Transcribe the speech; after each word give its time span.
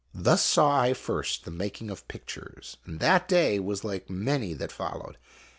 Thus 0.15 0.41
saw 0.41 0.81
I 0.81 0.95
first 0.95 1.45
the 1.45 1.51
making 1.51 1.91
of 1.91 2.07
pictures, 2.07 2.77
and 2.87 2.99
that 3.01 3.27
day 3.27 3.59
was 3.59 3.83
like 3.83 4.09
many 4.09 4.55
that 4.55 4.71
followed. 4.71 5.19